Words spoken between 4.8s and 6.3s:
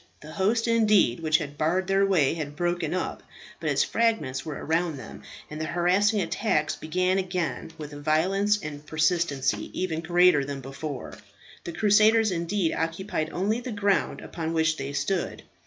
them, and the harassing